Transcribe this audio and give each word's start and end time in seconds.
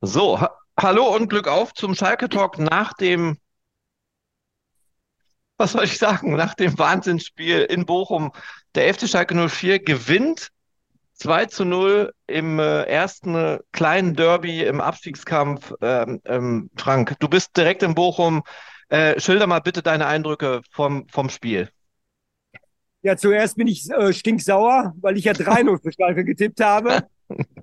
So, 0.00 0.40
ha 0.40 0.56
hallo 0.78 1.12
und 1.14 1.28
Glück 1.28 1.48
auf 1.48 1.74
zum 1.74 1.96
Schalke 1.96 2.28
Talk 2.28 2.58
nach 2.58 2.92
dem, 2.92 3.36
was 5.56 5.72
soll 5.72 5.84
ich 5.84 5.98
sagen, 5.98 6.36
nach 6.36 6.54
dem 6.54 6.78
Wahnsinnsspiel 6.78 7.62
in 7.62 7.84
Bochum. 7.84 8.30
Der 8.76 8.94
FC 8.94 9.08
Schalke 9.08 9.34
04 9.34 9.80
gewinnt 9.80 10.50
2 11.14 11.46
zu 11.46 11.64
0 11.64 12.12
im 12.28 12.60
äh, 12.60 12.82
ersten 12.82 13.58
kleinen 13.72 14.14
Derby 14.14 14.62
im 14.62 14.80
Abstiegskampf. 14.80 15.74
Ähm, 15.80 16.20
ähm, 16.26 16.70
Frank, 16.76 17.16
du 17.18 17.28
bist 17.28 17.56
direkt 17.56 17.82
in 17.82 17.96
Bochum. 17.96 18.44
Äh, 18.90 19.18
schilder 19.18 19.48
mal 19.48 19.60
bitte 19.60 19.82
deine 19.82 20.06
Eindrücke 20.06 20.60
vom, 20.70 21.08
vom 21.08 21.28
Spiel. 21.28 21.70
Ja, 23.02 23.16
zuerst 23.16 23.56
bin 23.56 23.66
ich 23.66 23.90
äh, 23.90 24.12
stinksauer, 24.12 24.94
weil 25.00 25.16
ich 25.16 25.24
ja 25.24 25.32
3-0 25.32 25.82
für 25.82 25.92
Schalke 25.92 26.24
getippt 26.24 26.60
habe. 26.60 27.08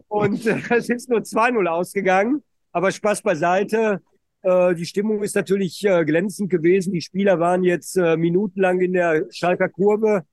Und 0.07 0.45
äh, 0.45 0.59
es 0.69 0.89
ist 0.89 1.09
nur 1.09 1.19
2-0 1.19 1.65
ausgegangen. 1.67 2.43
Aber 2.71 2.91
Spaß 2.91 3.21
beiseite. 3.21 4.01
Äh, 4.41 4.75
die 4.75 4.85
Stimmung 4.85 5.23
ist 5.23 5.35
natürlich 5.35 5.83
äh, 5.85 6.03
glänzend 6.05 6.49
gewesen. 6.49 6.93
Die 6.93 7.01
Spieler 7.01 7.39
waren 7.39 7.63
jetzt 7.63 7.97
äh, 7.97 8.17
minutenlang 8.17 8.81
in 8.81 8.93
der 8.93 9.25
Schalker 9.31 9.69
Kurve 9.69 10.23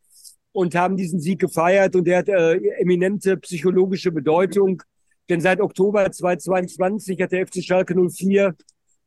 und 0.52 0.74
haben 0.74 0.96
diesen 0.96 1.20
Sieg 1.20 1.40
gefeiert. 1.40 1.96
Und 1.96 2.04
der 2.04 2.18
hat 2.18 2.28
äh, 2.28 2.56
eminente 2.78 3.36
psychologische 3.38 4.12
Bedeutung. 4.12 4.82
Denn 5.28 5.40
seit 5.40 5.60
Oktober 5.60 6.10
2022 6.10 7.20
hat 7.20 7.32
der 7.32 7.46
FC 7.46 7.62
Schalke 7.62 7.94
04 7.94 8.54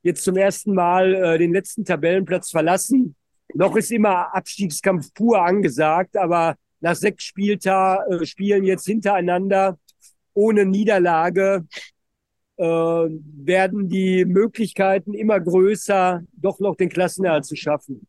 jetzt 0.02 0.23
zum 0.23 0.38
ersten 0.38 0.73
Mal 0.73 1.14
äh, 1.14 1.38
den 1.38 1.52
letzten 1.52 1.84
Tabellenplatz 1.84 2.52
verlassen. 2.52 3.16
Noch 3.53 3.76
ist 3.76 3.92
immer 3.92 4.34
Abstiegskampf 4.36 5.14
pur 5.14 5.42
angesagt, 5.42 6.17
aber 6.17 6.55
nach 6.80 6.95
sechs 6.95 7.23
Spielta 7.23 8.03
äh, 8.05 8.26
Spielen 8.26 8.64
jetzt 8.64 8.86
hintereinander 8.86 9.78
ohne 10.35 10.66
Niederlage 10.66 11.66
äh, 12.57 12.63
werden 12.63 13.89
die 13.89 14.25
Möglichkeiten 14.25 15.13
immer 15.13 15.39
größer, 15.39 16.22
doch 16.33 16.59
noch 16.59 16.75
den 16.75 16.89
Klassenerhalt 16.89 17.45
zu 17.45 17.55
schaffen. 17.55 18.08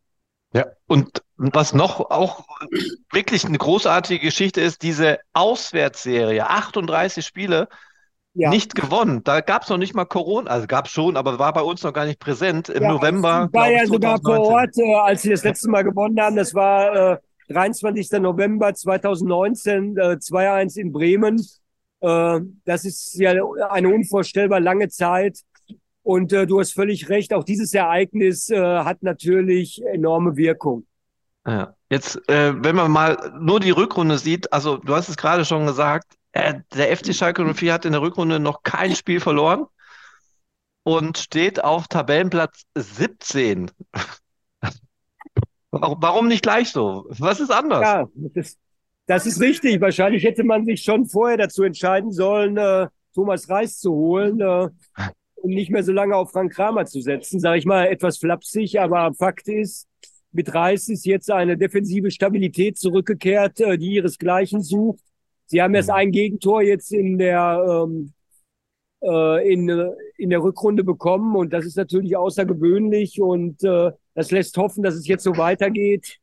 Ja, 0.53 0.67
und 0.87 1.23
was 1.37 1.75
noch 1.75 2.11
auch 2.11 2.47
wirklich 3.13 3.45
eine 3.45 3.59
großartige 3.59 4.25
Geschichte 4.25 4.61
ist, 4.61 4.83
diese 4.83 5.19
Auswärtsserie, 5.33 6.49
38 6.49 7.27
Spiele, 7.27 7.69
ja. 8.35 8.51
nicht 8.51 8.75
gewonnen. 8.75 9.23
Da 9.25 9.41
gab 9.41 9.63
es 9.63 9.69
noch 9.69 9.79
nicht 9.79 9.95
mal 9.95 10.05
Corona, 10.05 10.51
also 10.51 10.67
gab 10.67 10.87
es 10.87 10.93
schon, 10.93 11.17
aber 11.17 11.39
war 11.39 11.53
bei 11.53 11.63
uns 11.63 11.83
noch 11.83 11.93
gar 11.93 12.05
nicht 12.05 12.21
präsent. 12.21 12.69
Im 12.69 12.85
ja, 12.85 12.93
November. 12.93 13.49
Ich 13.53 13.59
war 13.59 13.71
ja 13.71 13.87
sogar 13.87 14.21
vor 14.21 14.39
Ort, 14.39 14.79
äh, 14.79 14.95
als 14.95 15.23
sie 15.23 15.31
das 15.31 15.43
letzte 15.43 15.69
Mal 15.71 15.83
gewonnen 15.83 16.21
haben. 16.21 16.37
Das 16.37 16.55
war 16.55 17.15
äh, 17.15 17.19
23. 17.49 18.13
November 18.13 18.75
2019, 18.75 19.97
äh, 19.97 20.01
2-1 20.21 20.79
in 20.79 20.93
Bremen. 20.93 21.45
Äh, 22.01 22.41
das 22.65 22.85
ist 22.85 23.15
ja 23.15 23.33
eine 23.71 23.89
unvorstellbar 23.89 24.61
lange 24.61 24.89
Zeit. 24.89 25.41
Und 26.03 26.33
äh, 26.33 26.47
du 26.47 26.61
hast 26.61 26.73
völlig 26.73 27.09
recht, 27.09 27.35
auch 27.35 27.43
dieses 27.43 27.75
Ereignis 27.75 28.49
äh, 28.49 28.61
hat 28.61 29.03
natürlich 29.03 29.83
enorme 29.85 30.37
Wirkung. 30.37 30.87
Ja. 31.47 31.75
Jetzt, 31.91 32.17
äh, 32.29 32.53
wenn 32.63 32.75
man 32.75 32.91
mal 32.91 33.33
nur 33.41 33.61
die 33.61 33.71
Rückrunde 33.71 34.19
sieht, 34.19 34.53
also 34.53 34.77
du 34.77 34.95
hast 34.95 35.09
es 35.09 35.17
gerade 35.17 35.45
schon 35.45 35.67
gesagt, 35.67 36.15
äh, 36.33 36.55
der 36.75 36.97
FC 36.97 37.15
Schalke 37.15 37.45
04 37.45 37.73
hat 37.73 37.85
in 37.85 37.93
der 37.93 38.03
Rückrunde 38.03 38.41
noch 38.41 38.63
kein 38.63 38.95
Spiel 38.97 39.21
verloren 39.21 39.67
und 40.83 41.19
steht 41.19 41.63
auf 41.63 41.89
Tabellenplatz 41.89 42.65
17. 42.75 43.71
Warum 45.71 46.29
nicht 46.29 46.43
gleich 46.43 46.71
so? 46.71 47.07
Was 47.11 47.41
ist 47.41 47.51
anders? 47.51 47.83
Ja, 47.83 48.07
das 48.15 48.47
ist, 48.47 48.59
das 49.07 49.27
ist 49.27 49.41
richtig. 49.41 49.81
Wahrscheinlich 49.81 50.25
hätte 50.25 50.45
man 50.45 50.65
sich 50.65 50.83
schon 50.83 51.07
vorher 51.07 51.37
dazu 51.37 51.63
entscheiden 51.63 52.13
sollen, 52.13 52.57
äh, 52.57 52.89
Thomas 53.15 53.49
Reis 53.49 53.79
zu 53.79 53.93
holen 53.93 54.41
äh, 54.41 54.69
und 55.37 55.51
nicht 55.51 55.71
mehr 55.71 55.83
so 55.83 55.93
lange 55.93 56.17
auf 56.17 56.33
Frank 56.33 56.53
Kramer 56.53 56.87
zu 56.87 57.01
setzen. 57.01 57.41
Sage 57.41 57.59
ich 57.59 57.65
mal 57.65 57.87
etwas 57.87 58.19
flapsig, 58.19 58.81
aber 58.81 59.15
Fakt 59.15 59.49
ist, 59.49 59.87
mit 60.33 60.53
Reis 60.53 60.89
ist 60.89 61.07
jetzt 61.07 61.31
eine 61.31 61.57
defensive 61.57 62.11
Stabilität 62.11 62.79
zurückgekehrt, 62.79 63.61
äh, 63.61 63.79
die 63.79 63.95
ihresgleichen 63.95 64.63
sucht. 64.63 65.03
Sie 65.47 65.63
haben 65.63 65.75
erst 65.75 65.89
mhm. 65.89 65.95
ein 65.95 66.11
Gegentor 66.11 66.63
jetzt 66.63 66.93
in 66.93 67.19
der 67.19 67.85
ähm, 67.87 68.13
äh, 69.03 69.53
in, 69.53 69.69
in 70.17 70.31
der 70.31 70.43
Rückrunde 70.43 70.83
bekommen 70.83 71.37
und 71.37 71.53
das 71.53 71.65
ist 71.65 71.77
natürlich 71.77 72.17
außergewöhnlich 72.17 73.21
und 73.21 73.63
äh, 73.63 73.93
das 74.15 74.31
lässt 74.31 74.57
hoffen, 74.57 74.83
dass 74.83 74.95
es 74.95 75.07
jetzt 75.07 75.23
so 75.23 75.37
weitergeht. 75.37 76.19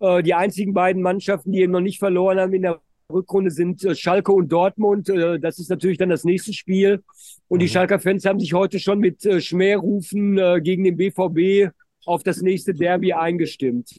Äh, 0.00 0.22
die 0.22 0.34
einzigen 0.34 0.74
beiden 0.74 1.02
Mannschaften, 1.02 1.52
die 1.52 1.60
eben 1.60 1.72
noch 1.72 1.80
nicht 1.80 1.98
verloren 1.98 2.38
haben 2.38 2.52
in 2.52 2.62
der 2.62 2.80
Rückrunde 3.12 3.50
sind 3.50 3.84
äh, 3.84 3.94
Schalke 3.94 4.32
und 4.32 4.50
Dortmund. 4.50 5.08
Äh, 5.08 5.38
das 5.38 5.58
ist 5.58 5.70
natürlich 5.70 5.98
dann 5.98 6.08
das 6.08 6.24
nächste 6.24 6.52
Spiel. 6.52 7.02
Und 7.48 7.60
die 7.60 7.66
mhm. 7.66 7.70
Schalker 7.70 8.00
Fans 8.00 8.24
haben 8.24 8.40
sich 8.40 8.54
heute 8.54 8.78
schon 8.78 8.98
mit 8.98 9.22
Schmährufen 9.42 10.36
gegen 10.62 10.84
den 10.84 10.96
BVB 10.96 11.72
auf 12.06 12.22
das 12.22 12.40
nächste 12.40 12.74
Derby 12.74 13.12
eingestimmt. 13.12 13.96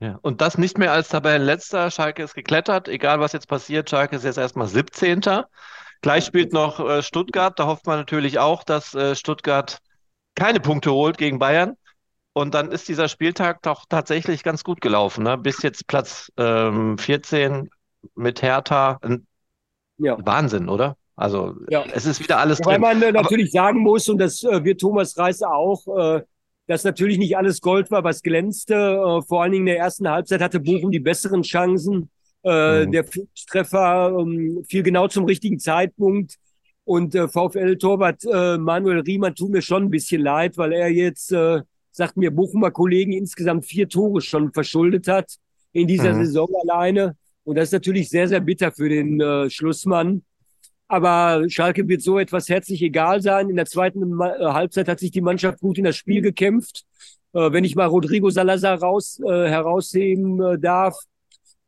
Ja, 0.00 0.18
und 0.22 0.40
das 0.40 0.58
nicht 0.58 0.78
mehr 0.78 0.92
als 0.92 1.08
Tabellenletzter. 1.08 1.90
Schalke 1.90 2.22
ist 2.22 2.34
geklettert, 2.34 2.88
egal 2.88 3.20
was 3.20 3.32
jetzt 3.32 3.48
passiert. 3.48 3.88
Schalke 3.88 4.16
ist 4.16 4.24
jetzt 4.24 4.38
erstmal 4.38 4.66
17. 4.66 5.20
Gleich 6.02 6.24
spielt 6.24 6.52
noch 6.52 7.02
Stuttgart. 7.02 7.58
Da 7.58 7.66
hofft 7.66 7.86
man 7.86 7.98
natürlich 7.98 8.38
auch, 8.38 8.62
dass 8.64 8.96
Stuttgart 9.14 9.78
keine 10.34 10.60
Punkte 10.60 10.92
holt 10.92 11.18
gegen 11.18 11.38
Bayern. 11.38 11.76
Und 12.38 12.54
dann 12.54 12.70
ist 12.70 12.88
dieser 12.88 13.08
Spieltag 13.08 13.62
doch 13.62 13.84
tatsächlich 13.88 14.44
ganz 14.44 14.62
gut 14.62 14.80
gelaufen. 14.80 15.24
Ne? 15.24 15.36
Bis 15.36 15.60
jetzt 15.62 15.88
Platz 15.88 16.30
ähm, 16.36 16.96
14 16.96 17.68
mit 18.14 18.42
Hertha. 18.42 19.00
Ja. 19.98 20.16
Wahnsinn, 20.24 20.68
oder? 20.68 20.96
Also 21.16 21.56
ja. 21.68 21.84
es 21.92 22.06
ist 22.06 22.22
wieder 22.22 22.38
alles 22.38 22.60
Weil 22.60 22.74
drin. 22.74 22.80
man 22.80 23.02
äh, 23.02 23.10
natürlich 23.10 23.50
sagen 23.50 23.80
muss, 23.80 24.08
und 24.08 24.18
das 24.18 24.44
äh, 24.44 24.62
wird 24.62 24.80
Thomas 24.80 25.18
Reis 25.18 25.42
auch, 25.42 25.82
äh, 25.98 26.22
dass 26.68 26.84
natürlich 26.84 27.18
nicht 27.18 27.36
alles 27.36 27.60
Gold 27.60 27.90
war, 27.90 28.04
was 28.04 28.22
glänzte. 28.22 28.74
Äh, 28.74 29.22
vor 29.22 29.42
allen 29.42 29.50
Dingen 29.50 29.66
in 29.66 29.74
der 29.74 29.78
ersten 29.78 30.08
Halbzeit 30.08 30.40
hatte 30.40 30.60
Bochum 30.60 30.92
die 30.92 31.00
besseren 31.00 31.42
Chancen. 31.42 32.08
Äh, 32.44 32.86
mhm. 32.86 32.92
Der 32.92 33.04
Treffer 33.48 34.16
ähm, 34.16 34.64
fiel 34.68 34.84
genau 34.84 35.08
zum 35.08 35.24
richtigen 35.24 35.58
Zeitpunkt. 35.58 36.36
Und 36.84 37.16
äh, 37.16 37.26
VfL-Torwart 37.26 38.24
äh, 38.32 38.58
Manuel 38.58 39.00
Riemann 39.00 39.34
tut 39.34 39.50
mir 39.50 39.60
schon 39.60 39.86
ein 39.86 39.90
bisschen 39.90 40.22
leid, 40.22 40.56
weil 40.56 40.72
er 40.72 40.88
jetzt 40.88 41.32
äh, 41.32 41.62
sagt 41.98 42.16
mir 42.16 42.30
Bochumer 42.30 42.70
Kollegen, 42.70 43.12
insgesamt 43.12 43.66
vier 43.66 43.88
Tore 43.88 44.20
schon 44.20 44.52
verschuldet 44.52 45.08
hat 45.08 45.34
in 45.72 45.88
dieser 45.88 46.14
mhm. 46.14 46.24
Saison 46.24 46.48
alleine. 46.62 47.16
Und 47.42 47.56
das 47.56 47.64
ist 47.68 47.72
natürlich 47.72 48.08
sehr, 48.08 48.28
sehr 48.28 48.40
bitter 48.40 48.70
für 48.70 48.88
den 48.88 49.20
äh, 49.20 49.50
Schlussmann. 49.50 50.22
Aber 50.86 51.44
Schalke 51.48 51.88
wird 51.88 52.02
so 52.02 52.20
etwas 52.20 52.48
herzlich 52.48 52.82
egal 52.82 53.20
sein. 53.20 53.50
In 53.50 53.56
der 53.56 53.66
zweiten 53.66 54.20
äh, 54.20 54.24
Halbzeit 54.44 54.86
hat 54.86 55.00
sich 55.00 55.10
die 55.10 55.20
Mannschaft 55.20 55.58
gut 55.58 55.76
in 55.76 55.84
das 55.84 55.96
Spiel 55.96 56.22
gekämpft. 56.22 56.84
Äh, 57.32 57.50
wenn 57.50 57.64
ich 57.64 57.74
mal 57.74 57.86
Rodrigo 57.86 58.30
Salazar 58.30 58.78
raus, 58.78 59.18
äh, 59.26 59.48
herausheben 59.48 60.40
äh, 60.40 60.58
darf, 60.58 60.94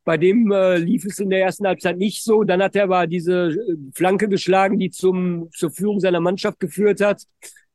bei 0.05 0.17
dem 0.17 0.53
äh, 0.53 0.77
lief 0.77 1.05
es 1.07 1.19
in 1.19 1.31
der 1.31 1.41
ersten 1.41 1.67
Halbzeit 1.67 1.99
nicht 1.99 2.23
so. 2.23 2.45
Dann 2.45 2.63
hat 2.63 2.77
er 2.77 2.85
aber 2.85 3.09
diese 3.09 3.49
äh, 3.49 3.77
Flanke 3.95 4.29
geschlagen, 4.29 4.79
die 4.79 4.91
zum, 4.91 5.51
zur 5.53 5.73
Führung 5.73 5.99
seiner 5.99 6.21
Mannschaft 6.21 6.61
geführt 6.61 7.01
hat. 7.01 7.25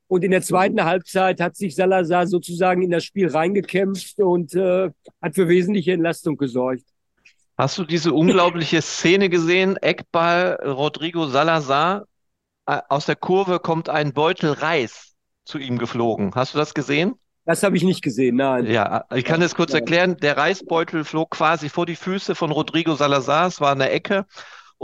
Und 0.07 0.23
in 0.23 0.31
der 0.31 0.41
zweiten 0.41 0.83
Halbzeit 0.83 1.41
hat 1.41 1.55
sich 1.55 1.75
Salazar 1.75 2.27
sozusagen 2.27 2.83
in 2.83 2.91
das 2.91 3.03
Spiel 3.03 3.27
reingekämpft 3.27 4.19
und 4.19 4.53
äh, 4.53 4.91
hat 5.21 5.35
für 5.35 5.47
wesentliche 5.47 5.93
Entlastung 5.93 6.37
gesorgt. 6.37 6.83
Hast 7.57 7.77
du 7.77 7.85
diese 7.85 8.13
unglaubliche 8.13 8.81
Szene 8.81 9.29
gesehen? 9.29 9.77
Eckball, 9.77 10.59
Rodrigo 10.63 11.25
Salazar, 11.25 12.05
äh, 12.67 12.81
aus 12.89 13.05
der 13.05 13.15
Kurve 13.15 13.59
kommt 13.59 13.89
ein 13.89 14.13
Beutel 14.13 14.51
Reis 14.51 15.15
zu 15.45 15.57
ihm 15.57 15.77
geflogen. 15.77 16.33
Hast 16.35 16.53
du 16.53 16.57
das 16.57 16.73
gesehen? 16.73 17.15
Das 17.45 17.63
habe 17.63 17.77
ich 17.77 17.83
nicht 17.83 18.01
gesehen, 18.01 18.37
nein. 18.37 18.65
Ja, 18.65 19.05
ich 19.13 19.23
kann 19.23 19.39
das 19.39 19.53
kurz 19.53 19.73
erklären. 19.73 20.17
Der 20.17 20.35
Reisbeutel 20.35 21.03
flog 21.03 21.29
quasi 21.31 21.69
vor 21.69 21.85
die 21.85 21.95
Füße 21.95 22.33
von 22.33 22.51
Rodrigo 22.51 22.95
Salazar. 22.95 23.47
Es 23.47 23.61
war 23.61 23.71
eine 23.71 23.91
Ecke 23.91 24.25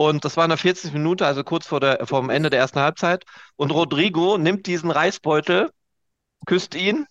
und 0.08 0.26
das 0.26 0.38
war 0.38 0.46
in 0.46 0.50
der 0.50 0.58
40 0.58 0.94
Minute, 0.94 1.26
also 1.26 1.44
kurz 1.44 1.68
vor, 1.68 1.80
der, 1.80 2.06
vor 2.06 2.22
dem 2.22 2.30
Ende 2.30 2.50
der 2.50 2.60
ersten 2.60 2.80
Halbzeit. 2.80 3.26
Und 3.56 3.72
Rodrigo 3.72 4.38
nimmt 4.38 4.68
diesen 4.68 4.92
Reisbeutel, 4.92 5.70
küsst 6.46 6.76
ihn, 6.76 7.06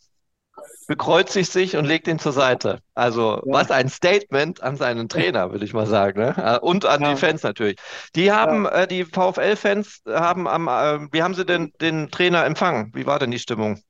bekreuzigt 0.87 1.51
sich 1.53 1.77
und 1.77 1.85
legt 1.85 2.09
ihn 2.09 2.19
zur 2.19 2.33
Seite. 2.33 2.81
Also, 2.95 3.37
ja. 3.37 3.43
was 3.47 3.71
ein 3.71 3.89
Statement 3.89 4.63
an 4.63 4.77
seinen 4.77 5.09
Trainer, 5.09 5.53
würde 5.53 5.65
ich 5.65 5.73
mal 5.73 5.87
sagen. 5.87 6.21
Ne? 6.21 6.35
Äh, 6.37 6.59
und 6.59 6.85
an 6.85 7.03
ja. 7.03 7.11
die 7.13 7.17
Fans 7.17 7.43
natürlich. 7.43 7.77
Die 8.15 8.33
haben, 8.33 8.65
ja. 8.65 8.83
äh, 8.83 8.87
die 8.89 9.05
VfL-Fans 9.05 10.03
haben 10.07 10.49
am, 10.49 10.69
äh, 10.69 11.07
wie 11.13 11.23
haben 11.23 11.35
sie 11.35 11.47
denn 11.47 11.73
den 11.81 12.11
Trainer 12.11 12.45
empfangen? 12.45 12.91
Wie 12.95 13.07
war 13.07 13.19
denn 13.19 13.31
die 13.31 13.39
Stimmung? 13.39 13.81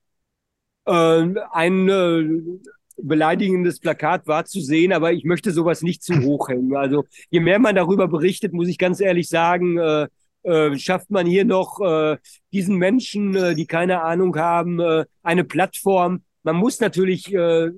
Ähm, 0.86 1.38
ein 1.52 1.88
äh, 1.88 2.60
beleidigendes 2.96 3.80
Plakat 3.80 4.26
war 4.26 4.44
zu 4.44 4.60
sehen, 4.60 4.92
aber 4.92 5.12
ich 5.12 5.24
möchte 5.24 5.52
sowas 5.52 5.82
nicht 5.82 6.02
zu 6.02 6.20
hoch 6.22 6.48
hängen. 6.48 6.76
Also 6.76 7.04
je 7.30 7.40
mehr 7.40 7.58
man 7.58 7.74
darüber 7.74 8.08
berichtet, 8.08 8.52
muss 8.52 8.68
ich 8.68 8.78
ganz 8.78 9.00
ehrlich 9.00 9.28
sagen, 9.28 9.78
äh, 9.78 10.08
äh, 10.42 10.76
schafft 10.78 11.10
man 11.10 11.26
hier 11.26 11.44
noch 11.44 11.80
äh, 11.80 12.16
diesen 12.52 12.76
Menschen, 12.76 13.34
äh, 13.34 13.54
die 13.54 13.66
keine 13.66 14.02
Ahnung 14.02 14.36
haben, 14.36 14.80
äh, 14.80 15.04
eine 15.22 15.44
Plattform. 15.44 16.22
Man 16.42 16.56
muss 16.56 16.80
natürlich 16.80 17.32
äh, 17.34 17.70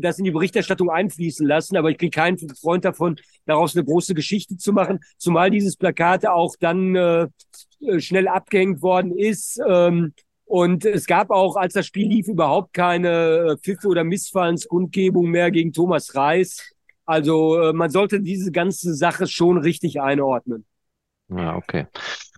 das 0.00 0.18
in 0.18 0.24
die 0.24 0.30
Berichterstattung 0.30 0.90
einfließen 0.90 1.46
lassen, 1.46 1.76
aber 1.76 1.90
ich 1.90 1.98
bin 1.98 2.10
kein 2.10 2.36
Freund 2.60 2.84
davon, 2.84 3.16
daraus 3.46 3.76
eine 3.76 3.84
große 3.84 4.14
Geschichte 4.14 4.56
zu 4.56 4.72
machen, 4.72 5.00
zumal 5.16 5.50
dieses 5.50 5.76
Plakat 5.76 6.26
auch 6.26 6.56
dann 6.58 6.96
äh, 6.96 7.28
schnell 7.98 8.28
abgehängt 8.28 8.82
worden 8.82 9.16
ist. 9.16 9.60
Ähm, 9.66 10.12
und 10.48 10.84
es 10.84 11.06
gab 11.06 11.30
auch, 11.30 11.56
als 11.56 11.74
das 11.74 11.86
Spiel 11.86 12.08
lief, 12.08 12.26
überhaupt 12.26 12.72
keine 12.72 13.08
äh, 13.08 13.56
Pfiffe 13.58 13.88
oder 13.88 14.02
Missfallenskundgebung 14.02 15.26
mehr 15.26 15.50
gegen 15.50 15.72
Thomas 15.72 16.14
Reis. 16.14 16.72
Also 17.04 17.60
äh, 17.60 17.72
man 17.72 17.90
sollte 17.90 18.20
diese 18.20 18.50
ganze 18.50 18.94
Sache 18.94 19.26
schon 19.26 19.58
richtig 19.58 20.00
einordnen. 20.00 20.64
Ja, 21.28 21.56
okay. 21.56 21.86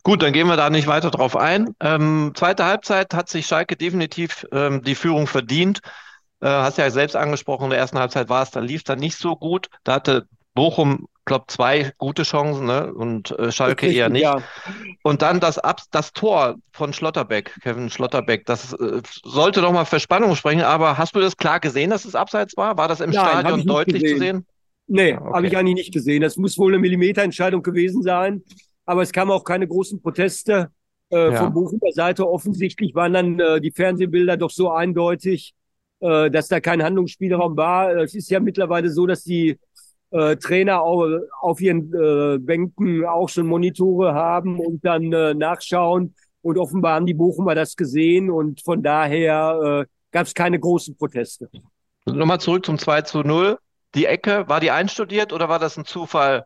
Gut, 0.02 0.22
dann 0.22 0.32
gehen 0.32 0.48
wir 0.48 0.56
da 0.56 0.70
nicht 0.70 0.88
weiter 0.88 1.10
drauf 1.10 1.36
ein. 1.36 1.74
Ähm, 1.80 2.32
zweite 2.34 2.64
Halbzeit 2.64 3.14
hat 3.14 3.28
sich 3.28 3.46
Schalke 3.46 3.76
definitiv 3.76 4.46
ähm, 4.50 4.82
die 4.82 4.94
Führung 4.96 5.26
verdient. 5.26 5.80
Äh, 6.40 6.48
hast 6.48 6.78
ja 6.78 6.90
selbst 6.90 7.14
angesprochen, 7.14 7.64
in 7.64 7.70
der 7.70 7.78
ersten 7.78 7.98
Halbzeit 7.98 8.28
war 8.28 8.42
es, 8.42 8.50
da 8.50 8.60
lief 8.60 8.80
es 8.80 8.84
dann 8.84 8.98
nicht 8.98 9.16
so 9.16 9.36
gut. 9.36 9.68
Da 9.84 9.94
hatte 9.94 10.26
Bochum, 10.54 11.06
glaube 11.24 11.44
zwei 11.48 11.92
gute 11.98 12.22
Chancen 12.22 12.66
ne? 12.66 12.92
und 12.92 13.30
äh, 13.38 13.52
Schalke 13.52 13.86
eher 13.86 14.08
nicht. 14.08 14.22
Ja. 14.22 14.42
Und 15.02 15.22
dann 15.22 15.40
das, 15.40 15.58
Ab 15.58 15.82
das 15.90 16.12
Tor 16.12 16.56
von 16.72 16.92
Schlotterbeck, 16.92 17.54
Kevin 17.62 17.90
Schlotterbeck, 17.90 18.46
das 18.46 18.72
äh, 18.72 19.02
sollte 19.24 19.60
doch 19.60 19.72
mal 19.72 19.84
für 19.84 20.00
Spannung 20.00 20.34
sprechen, 20.36 20.62
aber 20.62 20.98
hast 20.98 21.14
du 21.14 21.20
das 21.20 21.36
klar 21.36 21.60
gesehen, 21.60 21.90
dass 21.90 22.04
es 22.04 22.14
abseits 22.14 22.56
war? 22.56 22.76
War 22.76 22.88
das 22.88 23.00
im 23.00 23.10
Nein, 23.10 23.24
Stadion 23.24 23.66
deutlich 23.66 24.02
gesehen. 24.02 24.18
zu 24.18 24.24
sehen? 24.24 24.46
Nee, 24.86 25.14
okay. 25.14 25.32
habe 25.32 25.46
ich 25.46 25.56
eigentlich 25.56 25.74
nicht 25.74 25.92
gesehen. 25.92 26.22
Das 26.22 26.36
muss 26.36 26.58
wohl 26.58 26.72
eine 26.72 26.80
Millimeterentscheidung 26.80 27.62
gewesen 27.62 28.02
sein 28.02 28.42
aber 28.90 29.02
es 29.02 29.12
kamen 29.12 29.30
auch 29.30 29.44
keine 29.44 29.68
großen 29.68 30.02
Proteste 30.02 30.72
äh, 31.10 31.32
ja. 31.32 31.36
von 31.36 31.52
Bochumer 31.52 31.92
Seite. 31.92 32.28
Offensichtlich 32.28 32.92
waren 32.92 33.12
dann 33.12 33.38
äh, 33.38 33.60
die 33.60 33.70
Fernsehbilder 33.70 34.36
doch 34.36 34.50
so 34.50 34.72
eindeutig, 34.72 35.54
äh, 36.00 36.28
dass 36.28 36.48
da 36.48 36.58
kein 36.58 36.82
Handlungsspielraum 36.82 37.56
war. 37.56 37.96
Es 37.98 38.16
ist 38.16 38.30
ja 38.30 38.40
mittlerweile 38.40 38.90
so, 38.90 39.06
dass 39.06 39.22
die 39.22 39.58
äh, 40.10 40.36
Trainer 40.36 40.82
auch, 40.82 41.06
auf 41.40 41.60
ihren 41.60 41.92
äh, 41.94 42.38
Bänken 42.38 43.04
auch 43.04 43.28
schon 43.28 43.46
Monitore 43.46 44.14
haben 44.14 44.58
und 44.58 44.84
dann 44.84 45.12
äh, 45.12 45.34
nachschauen. 45.34 46.14
Und 46.42 46.58
offenbar 46.58 46.94
haben 46.94 47.06
die 47.06 47.14
Bochumer 47.14 47.54
das 47.54 47.76
gesehen 47.76 48.30
und 48.30 48.62
von 48.62 48.82
daher 48.82 49.84
äh, 49.84 49.90
gab 50.10 50.26
es 50.26 50.34
keine 50.34 50.58
großen 50.58 50.96
Proteste. 50.96 51.50
Nochmal 52.06 52.40
zurück 52.40 52.64
zum 52.64 52.78
2 52.78 53.02
zu 53.02 53.20
0. 53.20 53.58
Die 53.94 54.06
Ecke, 54.06 54.48
war 54.48 54.60
die 54.60 54.70
einstudiert 54.70 55.32
oder 55.32 55.48
war 55.48 55.58
das 55.58 55.76
ein 55.76 55.84
Zufall, 55.84 56.44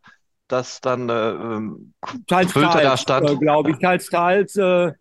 dass 0.48 0.80
dann 0.80 1.08
äh, 1.08 1.30
ähm, 1.30 1.94
teils, 2.26 2.52
teils, 2.52 2.74
da 2.74 2.96
stand. 2.96 3.30
Äh, 3.30 3.36
Glaube 3.36 3.70
ich, 3.70 3.78
teils, 3.78 4.06
teils. 4.06 4.56
Äh, 4.56 4.92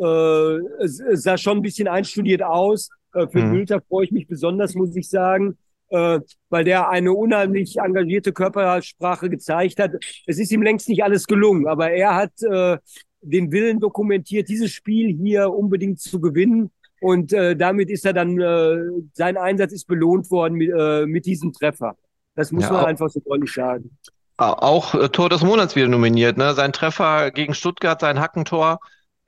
äh, 0.00 0.58
es, 0.80 1.00
es, 1.00 1.22
sah 1.22 1.36
schon 1.36 1.58
ein 1.58 1.62
bisschen 1.62 1.88
einstudiert 1.88 2.42
aus. 2.42 2.90
Äh, 3.14 3.26
für 3.28 3.40
mhm. 3.40 3.52
Mülter 3.52 3.80
freue 3.80 4.04
ich 4.04 4.12
mich 4.12 4.26
besonders, 4.26 4.74
muss 4.74 4.94
ich 4.94 5.08
sagen, 5.08 5.58
äh, 5.90 6.20
weil 6.50 6.64
der 6.64 6.88
eine 6.88 7.12
unheimlich 7.12 7.76
engagierte 7.78 8.32
Körpersprache 8.32 9.30
gezeigt 9.30 9.80
hat. 9.80 9.92
Es 10.26 10.38
ist 10.38 10.52
ihm 10.52 10.62
längst 10.62 10.88
nicht 10.88 11.02
alles 11.02 11.26
gelungen, 11.26 11.66
aber 11.66 11.90
er 11.90 12.14
hat 12.14 12.32
äh, 12.42 12.78
den 13.20 13.52
Willen 13.52 13.80
dokumentiert, 13.80 14.48
dieses 14.48 14.70
Spiel 14.70 15.14
hier 15.14 15.52
unbedingt 15.52 16.00
zu 16.00 16.20
gewinnen. 16.20 16.70
Und 17.00 17.32
äh, 17.32 17.56
damit 17.56 17.90
ist 17.90 18.04
er 18.04 18.12
dann, 18.12 18.40
äh, 18.40 18.76
sein 19.12 19.36
Einsatz 19.36 19.72
ist 19.72 19.86
belohnt 19.86 20.30
worden 20.30 20.54
mit, 20.54 20.70
äh, 20.76 21.06
mit 21.06 21.26
diesem 21.26 21.52
Treffer. 21.52 21.96
Das 22.34 22.52
muss 22.52 22.64
ja, 22.64 22.72
man 22.72 22.86
einfach 22.86 23.08
so 23.08 23.20
deutlich 23.20 23.52
sagen. 23.52 23.96
Auch 24.36 24.94
äh, 24.94 25.08
Tor 25.08 25.28
des 25.28 25.42
Monats 25.42 25.74
wieder 25.74 25.88
nominiert. 25.88 26.36
Ne? 26.38 26.54
Sein 26.54 26.72
Treffer 26.72 27.30
gegen 27.30 27.54
Stuttgart, 27.54 28.00
sein 28.00 28.20
Hackentor, 28.20 28.78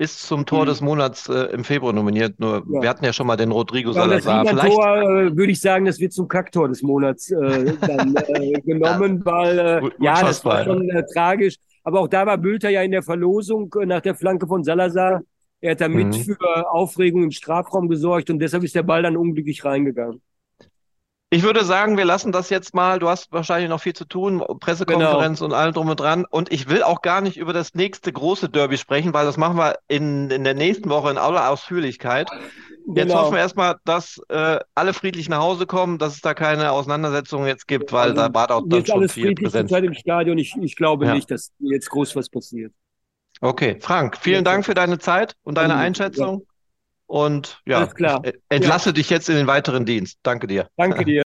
ist 0.00 0.26
zum 0.26 0.46
Tor 0.46 0.62
mhm. 0.62 0.68
des 0.68 0.80
Monats 0.80 1.28
äh, 1.28 1.52
im 1.52 1.62
Februar 1.62 1.92
nominiert. 1.92 2.40
Nur 2.40 2.64
ja. 2.70 2.82
wir 2.82 2.88
hatten 2.88 3.04
ja 3.04 3.12
schon 3.12 3.26
mal 3.26 3.36
den 3.36 3.52
Rodrigo 3.52 3.90
ja, 3.90 4.00
Salazar. 4.00 4.44
Das 4.44 4.52
Vielleicht 4.52 4.74
Tor 4.74 5.02
äh, 5.02 5.36
würde 5.36 5.52
ich 5.52 5.60
sagen, 5.60 5.84
das 5.84 6.00
wird 6.00 6.14
zum 6.14 6.26
Kacktor 6.26 6.68
des 6.68 6.82
Monats 6.82 7.30
äh, 7.30 7.74
dann 7.86 8.14
äh, 8.16 8.52
genommen, 8.64 9.22
weil 9.26 9.58
äh, 9.58 9.90
ja, 9.98 10.22
das 10.22 10.42
war 10.42 10.64
schon 10.64 10.88
äh, 10.88 11.04
tragisch. 11.12 11.56
Aber 11.84 12.00
auch 12.00 12.08
da 12.08 12.24
war 12.24 12.38
Bülter 12.38 12.70
ja 12.70 12.82
in 12.82 12.92
der 12.92 13.02
Verlosung 13.02 13.74
äh, 13.78 13.84
nach 13.84 14.00
der 14.00 14.14
Flanke 14.14 14.46
von 14.46 14.64
Salazar. 14.64 15.20
Er 15.60 15.72
hat 15.72 15.82
damit 15.82 16.06
mhm. 16.06 16.12
für 16.14 16.72
Aufregung 16.72 17.24
im 17.24 17.30
Strafraum 17.30 17.86
gesorgt 17.86 18.30
und 18.30 18.38
deshalb 18.38 18.64
ist 18.64 18.74
der 18.74 18.82
Ball 18.82 19.02
dann 19.02 19.18
unglücklich 19.18 19.66
reingegangen. 19.66 20.22
Ich 21.32 21.44
würde 21.44 21.64
sagen, 21.64 21.96
wir 21.96 22.04
lassen 22.04 22.32
das 22.32 22.50
jetzt 22.50 22.74
mal. 22.74 22.98
Du 22.98 23.08
hast 23.08 23.30
wahrscheinlich 23.30 23.70
noch 23.70 23.80
viel 23.80 23.92
zu 23.92 24.04
tun, 24.04 24.42
Pressekonferenz 24.58 25.38
genau. 25.38 25.54
und 25.54 25.60
allem 25.60 25.72
drum 25.72 25.88
und 25.88 26.00
dran. 26.00 26.24
Und 26.28 26.52
ich 26.52 26.68
will 26.68 26.82
auch 26.82 27.02
gar 27.02 27.20
nicht 27.20 27.36
über 27.36 27.52
das 27.52 27.74
nächste 27.74 28.12
große 28.12 28.48
Derby 28.48 28.76
sprechen, 28.76 29.14
weil 29.14 29.26
das 29.26 29.36
machen 29.36 29.56
wir 29.56 29.78
in, 29.86 30.28
in 30.30 30.42
der 30.42 30.54
nächsten 30.54 30.90
Woche 30.90 31.08
in 31.08 31.18
aller 31.18 31.48
Ausführlichkeit. 31.48 32.28
Genau. 32.84 33.00
Jetzt 33.00 33.14
hoffen 33.14 33.34
wir 33.34 33.38
erstmal, 33.38 33.76
dass 33.84 34.20
äh, 34.28 34.58
alle 34.74 34.92
friedlich 34.92 35.28
nach 35.28 35.38
Hause 35.38 35.66
kommen, 35.66 35.98
dass 35.98 36.14
es 36.14 36.20
da 36.20 36.34
keine 36.34 36.72
Auseinandersetzungen 36.72 37.46
jetzt 37.46 37.68
gibt, 37.68 37.92
weil 37.92 38.10
also, 38.10 38.14
da 38.16 38.34
war 38.34 38.50
auch 38.50 38.64
dann 38.66 38.84
schon 38.84 38.98
alles 38.98 39.12
viel 39.12 39.26
friedlich 39.26 39.52
Präsenz. 39.52 39.70
im 39.70 39.94
Stadion. 39.94 40.36
Ich, 40.36 40.56
ich 40.60 40.74
glaube 40.74 41.06
ja. 41.06 41.14
nicht, 41.14 41.30
dass 41.30 41.52
jetzt 41.60 41.90
groß 41.90 42.16
was 42.16 42.28
passiert. 42.28 42.72
Okay, 43.40 43.78
Frank, 43.80 44.16
vielen 44.16 44.44
ja. 44.44 44.50
Dank 44.50 44.66
für 44.66 44.74
deine 44.74 44.98
Zeit 44.98 45.36
und 45.44 45.56
deine 45.56 45.76
Einschätzung. 45.76 46.44
Und 47.10 47.60
ja, 47.66 47.88
entlasse 48.50 48.90
ja. 48.90 48.92
dich 48.92 49.10
jetzt 49.10 49.28
in 49.28 49.34
den 49.34 49.48
weiteren 49.48 49.84
Dienst. 49.84 50.20
Danke 50.22 50.46
dir. 50.46 50.68
Danke 50.76 51.04
dir. 51.04 51.22